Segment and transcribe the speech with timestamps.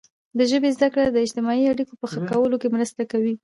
[0.37, 3.33] د ژبې زده کړه د اجتماعي اړیکو په ښه کولو کې مرسته کوي.